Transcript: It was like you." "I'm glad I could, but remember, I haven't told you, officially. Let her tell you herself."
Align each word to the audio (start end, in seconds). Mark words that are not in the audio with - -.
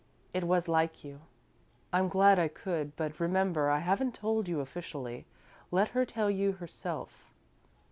It 0.33 0.45
was 0.45 0.67
like 0.67 1.03
you." 1.03 1.21
"I'm 1.93 2.07
glad 2.07 2.39
I 2.39 2.47
could, 2.47 2.95
but 2.95 3.19
remember, 3.19 3.69
I 3.69 3.77
haven't 3.77 4.15
told 4.15 4.47
you, 4.47 4.59
officially. 4.59 5.27
Let 5.69 5.89
her 5.89 6.07
tell 6.07 6.31
you 6.31 6.53
herself." 6.53 7.29